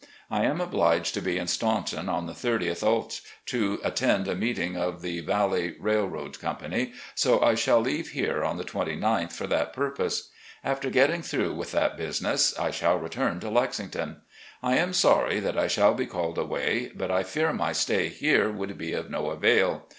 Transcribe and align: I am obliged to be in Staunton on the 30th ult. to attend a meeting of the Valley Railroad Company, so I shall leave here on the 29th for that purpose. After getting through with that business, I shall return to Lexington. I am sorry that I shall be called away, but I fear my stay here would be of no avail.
I 0.31 0.45
am 0.45 0.59
obliged 0.59 1.13
to 1.13 1.21
be 1.21 1.37
in 1.37 1.45
Staunton 1.45 2.09
on 2.09 2.25
the 2.25 2.33
30th 2.33 2.81
ult. 2.81 3.21
to 3.45 3.79
attend 3.83 4.27
a 4.27 4.33
meeting 4.33 4.75
of 4.75 5.03
the 5.03 5.19
Valley 5.19 5.75
Railroad 5.79 6.39
Company, 6.39 6.93
so 7.13 7.39
I 7.43 7.53
shall 7.53 7.79
leave 7.81 8.07
here 8.09 8.43
on 8.43 8.57
the 8.57 8.63
29th 8.63 9.31
for 9.31 9.45
that 9.45 9.73
purpose. 9.73 10.29
After 10.63 10.89
getting 10.89 11.21
through 11.21 11.53
with 11.53 11.71
that 11.73 11.97
business, 11.97 12.57
I 12.57 12.71
shall 12.71 12.97
return 12.97 13.39
to 13.41 13.51
Lexington. 13.51 14.21
I 14.63 14.77
am 14.77 14.91
sorry 14.93 15.39
that 15.39 15.55
I 15.55 15.67
shall 15.67 15.93
be 15.93 16.07
called 16.07 16.39
away, 16.39 16.91
but 16.95 17.11
I 17.11 17.21
fear 17.21 17.53
my 17.53 17.71
stay 17.71 18.09
here 18.09 18.49
would 18.51 18.79
be 18.79 18.93
of 18.93 19.11
no 19.11 19.29
avail. 19.29 19.85